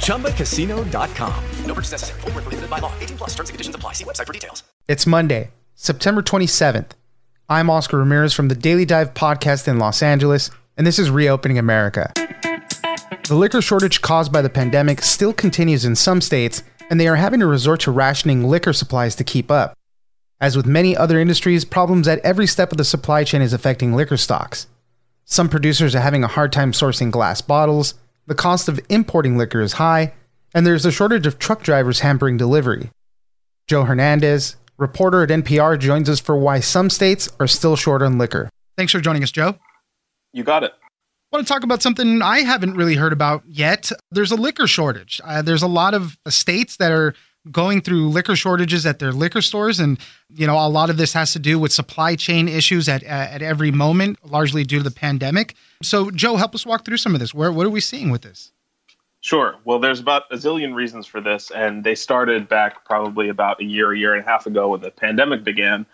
[0.00, 1.44] ChumbaCasino.com.
[1.64, 2.20] No purchase necessary.
[2.20, 2.92] Full prohibited by law.
[3.00, 3.94] 18 plus terms and conditions apply.
[3.94, 4.64] See website for details.
[4.88, 6.90] It's Monday, September 27th.
[7.48, 11.58] I'm Oscar Ramirez from the Daily Dive podcast in Los Angeles, and this is Reopening
[11.58, 12.12] America.
[13.28, 17.16] The liquor shortage caused by the pandemic still continues in some states, and they are
[17.16, 19.74] having to resort to rationing liquor supplies to keep up.
[20.40, 23.94] As with many other industries, problems at every step of the supply chain is affecting
[23.94, 24.66] liquor stocks.
[25.24, 27.94] Some producers are having a hard time sourcing glass bottles,
[28.30, 30.12] the cost of importing liquor is high,
[30.54, 32.92] and there's a shortage of truck drivers hampering delivery.
[33.66, 38.18] Joe Hernandez, reporter at NPR, joins us for why some states are still short on
[38.18, 38.48] liquor.
[38.78, 39.58] Thanks for joining us, Joe.
[40.32, 40.70] You got it.
[40.72, 43.90] I want to talk about something I haven't really heard about yet.
[44.12, 45.20] There's a liquor shortage.
[45.24, 47.14] Uh, there's a lot of states that are
[47.50, 49.98] going through liquor shortages at their liquor stores and
[50.34, 53.40] you know a lot of this has to do with supply chain issues at at
[53.40, 57.20] every moment largely due to the pandemic so joe help us walk through some of
[57.20, 58.52] this where what are we seeing with this
[59.22, 59.56] Sure.
[59.64, 63.64] Well, there's about a zillion reasons for this, and they started back probably about a
[63.64, 65.84] year, a year and a half ago when the pandemic began.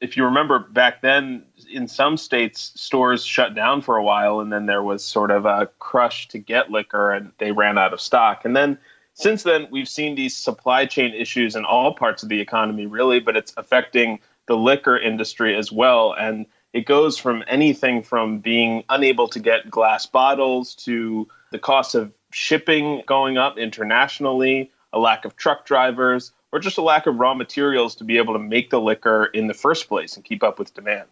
[0.00, 4.52] If you remember back then, in some states, stores shut down for a while, and
[4.52, 8.00] then there was sort of a crush to get liquor, and they ran out of
[8.00, 8.44] stock.
[8.44, 8.78] And then
[9.16, 13.18] since then, we've seen these supply chain issues in all parts of the economy, really,
[13.18, 16.12] but it's affecting the liquor industry as well.
[16.12, 16.44] And
[16.74, 22.12] it goes from anything from being unable to get glass bottles to the cost of
[22.30, 27.32] shipping going up internationally, a lack of truck drivers, or just a lack of raw
[27.32, 30.58] materials to be able to make the liquor in the first place and keep up
[30.58, 31.08] with demand.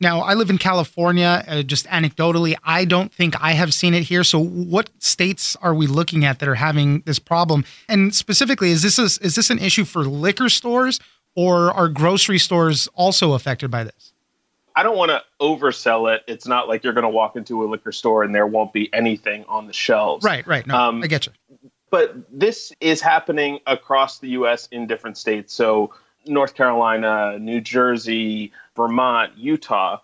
[0.00, 1.44] Now, I live in California.
[1.46, 4.24] Uh, just anecdotally, I don't think I have seen it here.
[4.24, 7.64] So, what states are we looking at that are having this problem?
[7.86, 11.00] And specifically, is this a, is this an issue for liquor stores,
[11.36, 14.14] or are grocery stores also affected by this?
[14.74, 16.22] I don't want to oversell it.
[16.26, 18.88] It's not like you're going to walk into a liquor store and there won't be
[18.94, 20.24] anything on the shelves.
[20.24, 20.66] Right, right.
[20.66, 21.32] No, um, I get you.
[21.90, 24.68] But this is happening across the U.S.
[24.70, 25.52] in different states.
[25.52, 25.92] So,
[26.26, 29.98] North Carolina, New Jersey, Vermont, Utah.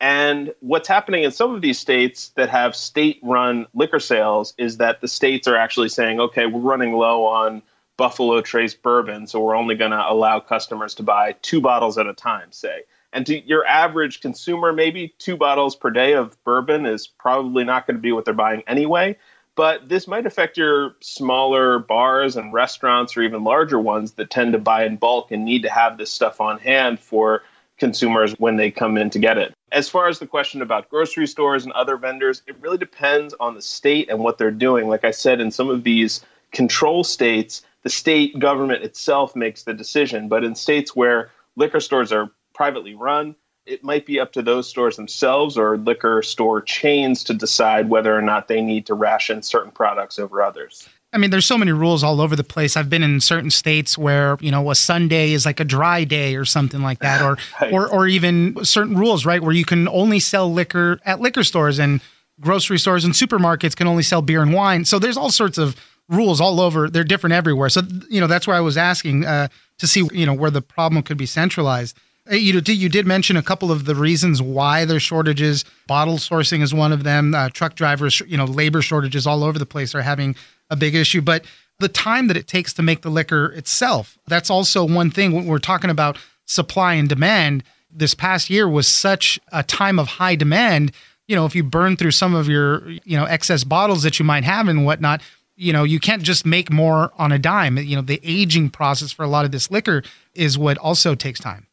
[0.00, 4.76] And what's happening in some of these states that have state run liquor sales is
[4.76, 7.62] that the states are actually saying, okay, we're running low on
[7.96, 12.06] Buffalo Trace bourbon, so we're only going to allow customers to buy two bottles at
[12.06, 12.84] a time, say.
[13.12, 17.86] And to your average consumer, maybe two bottles per day of bourbon is probably not
[17.86, 19.18] going to be what they're buying anyway.
[19.56, 24.52] But this might affect your smaller bars and restaurants or even larger ones that tend
[24.52, 27.42] to buy in bulk and need to have this stuff on hand for
[27.80, 29.52] consumers when they come in to get it.
[29.72, 33.54] As far as the question about grocery stores and other vendors, it really depends on
[33.54, 34.86] the state and what they're doing.
[34.86, 39.74] Like I said, in some of these control states, the state government itself makes the
[39.74, 40.28] decision.
[40.28, 43.34] But in states where liquor stores are privately run,
[43.66, 48.16] it might be up to those stores themselves or liquor store chains to decide whether
[48.16, 50.88] or not they need to ration certain products over others.
[51.12, 52.76] I mean, there's so many rules all over the place.
[52.76, 56.36] I've been in certain states where you know a Sunday is like a dry day
[56.36, 57.72] or something like that, or right.
[57.72, 61.78] or or even certain rules, right, where you can only sell liquor at liquor stores
[61.78, 62.00] and
[62.40, 64.84] grocery stores and supermarkets can only sell beer and wine.
[64.84, 65.76] So there's all sorts of
[66.08, 66.88] rules all over.
[66.88, 67.68] They're different everywhere.
[67.68, 69.48] So you know that's why I was asking uh,
[69.78, 71.96] to see you know where the problem could be centralized.
[72.28, 75.64] You did you did mention a couple of the reasons why there's shortages.
[75.86, 77.34] Bottle sourcing is one of them.
[77.34, 80.36] Uh, truck drivers, you know, labor shortages all over the place are having
[80.68, 81.22] a big issue.
[81.22, 81.44] But
[81.78, 84.18] the time that it takes to make the liquor itself.
[84.28, 87.64] That's also one thing when we're talking about supply and demand.
[87.90, 90.92] This past year was such a time of high demand.
[91.26, 94.24] You know, if you burn through some of your, you know, excess bottles that you
[94.24, 95.22] might have and whatnot,
[95.56, 97.78] you know, you can't just make more on a dime.
[97.78, 100.02] You know, the aging process for a lot of this liquor
[100.34, 101.66] is what also takes time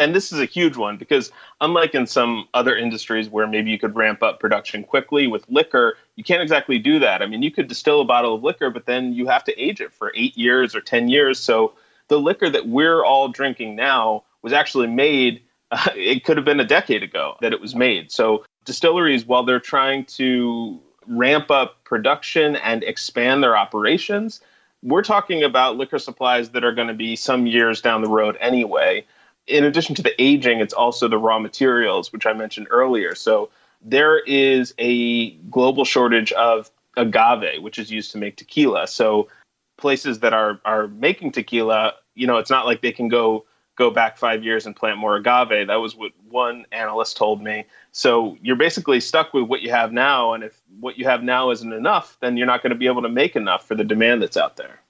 [0.00, 1.30] and this is a huge one because
[1.60, 5.96] unlike in some other industries where maybe you could ramp up production quickly with liquor
[6.16, 7.22] you can't exactly do that.
[7.22, 9.80] I mean you could distill a bottle of liquor but then you have to age
[9.80, 11.38] it for eight years or ten years.
[11.38, 11.74] So
[12.08, 16.60] the liquor that we're all drinking now was actually made uh, it could have been
[16.60, 18.10] a decade ago that it was made.
[18.10, 24.40] So distilleries while they're trying to ramp up production and expand their operations
[24.82, 28.36] we're talking about liquor supplies that are going to be some years down the road
[28.40, 29.04] anyway
[29.50, 33.14] in addition to the aging, it's also the raw materials, which I mentioned earlier.
[33.14, 33.50] So
[33.82, 38.86] there is a global shortage of agave, which is used to make tequila.
[38.86, 39.28] So
[39.76, 43.44] places that are are making tequila, you know, it's not like they can go
[43.76, 45.66] go back five years and plant more agave.
[45.66, 47.64] That was what one analyst told me.
[47.92, 51.50] So you're basically stuck with what you have now, and if what you have now
[51.50, 54.22] isn't enough, then you're not going to be able to make enough for the demand
[54.22, 54.80] that's out there.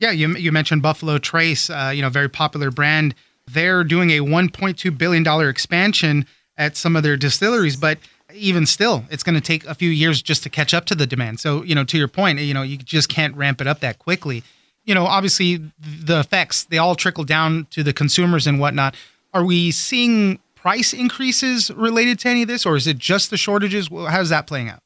[0.00, 3.14] Yeah, you you mentioned Buffalo Trace, uh, you know, very popular brand
[3.52, 6.26] they're doing a 1.2 billion dollar expansion
[6.56, 7.98] at some of their distilleries, but
[8.34, 11.06] even still, it's going to take a few years just to catch up to the
[11.06, 11.40] demand.
[11.40, 13.98] So, you know, to your point, you know, you just can't ramp it up that
[13.98, 14.42] quickly.
[14.84, 18.94] You know, obviously the effects they all trickle down to the consumers and whatnot.
[19.32, 23.36] Are we seeing price increases related to any of this, or is it just the
[23.36, 23.88] shortages?
[23.88, 24.82] How's that playing out?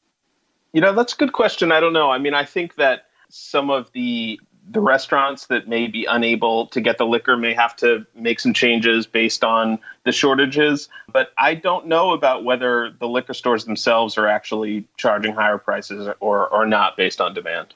[0.73, 1.71] You know, that's a good question.
[1.71, 2.11] I don't know.
[2.11, 4.39] I mean, I think that some of the
[4.69, 8.53] the restaurants that may be unable to get the liquor may have to make some
[8.53, 10.89] changes based on the shortages.
[11.11, 16.09] But I don't know about whether the liquor stores themselves are actually charging higher prices
[16.19, 17.73] or, or not based on demand.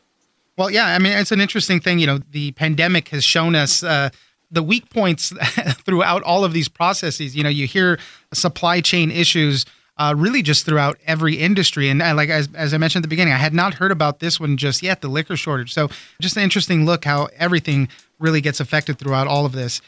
[0.58, 2.00] Well, yeah, I mean, it's an interesting thing.
[2.00, 3.84] You know, the pandemic has shown us.
[3.84, 4.10] Uh,
[4.52, 5.30] the weak points
[5.86, 7.36] throughout all of these processes.
[7.36, 8.00] You know, you hear
[8.34, 9.64] supply chain issues
[10.00, 11.90] uh, really just throughout every industry.
[11.90, 14.20] And uh, like as, as I mentioned at the beginning, I had not heard about
[14.20, 15.74] this one just yet, the liquor shortage.
[15.74, 15.90] So
[16.22, 19.82] just an interesting look how everything really gets affected throughout all of this.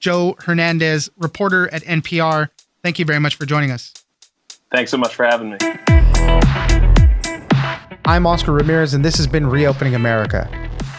[0.00, 2.48] Joe Hernandez, reporter at NPR,
[2.82, 3.92] thank you very much for joining us.
[4.70, 5.58] Thanks so much for having me.
[8.04, 10.48] I'm Oscar Ramirez, and this has been Reopening America.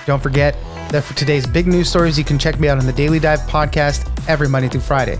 [0.05, 0.55] Don't forget
[0.91, 3.39] that for today's big news stories, you can check me out on the Daily Dive
[3.41, 5.19] podcast every Monday through Friday.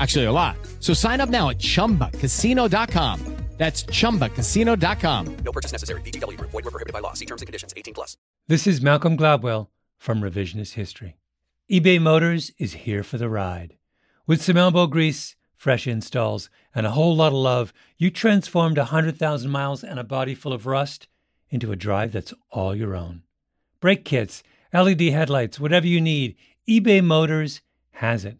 [0.00, 0.56] Actually, a lot.
[0.80, 3.36] So sign up now at ChumbaCasino.com.
[3.60, 5.36] That's ChumbaCasino.com.
[5.44, 6.00] No purchase necessary.
[6.00, 6.40] VGW.
[6.40, 7.12] Void were prohibited by law.
[7.12, 7.74] See terms and conditions.
[7.76, 8.16] 18 plus.
[8.48, 9.66] This is Malcolm Gladwell
[9.98, 11.18] from Revisionist History.
[11.70, 13.76] eBay Motors is here for the ride.
[14.26, 19.50] With some elbow grease, fresh installs, and a whole lot of love, you transformed 100,000
[19.50, 21.06] miles and a body full of rust
[21.50, 23.24] into a drive that's all your own.
[23.78, 24.42] Brake kits,
[24.72, 26.34] LED headlights, whatever you need,
[26.66, 27.60] eBay Motors
[27.92, 28.38] has it.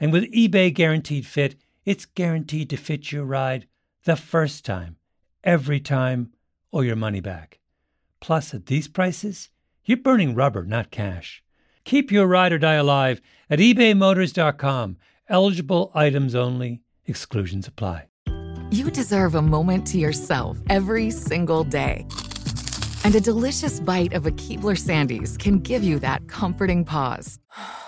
[0.00, 3.66] And with eBay Guaranteed Fit, it's guaranteed to fit your ride
[4.04, 4.96] the first time,
[5.42, 6.32] every time,
[6.70, 7.58] or your money back.
[8.20, 9.48] Plus, at these prices,
[9.84, 11.42] you're burning rubber, not cash.
[11.84, 14.98] Keep your ride or die alive at ebaymotors.com.
[15.28, 18.06] Eligible items only, exclusions apply.
[18.70, 22.06] You deserve a moment to yourself every single day.
[23.04, 27.38] And a delicious bite of a Keebler Sandies can give you that comforting pause.